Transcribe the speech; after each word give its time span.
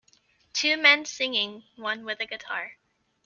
Two 0.51 0.77
men 0.77 1.05
singing 1.05 1.63
one 1.75 2.03
with 2.05 2.19
a 2.21 2.25
guitar. 2.25 2.77